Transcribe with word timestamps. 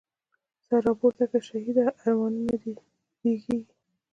سر 0.67 0.81
را 0.85 0.93
پورته 0.99 1.25
که 1.31 1.39
شهیده، 1.47 1.83
ارمانونه 2.05 2.55
د 2.61 2.65
رږیږی 3.23 3.59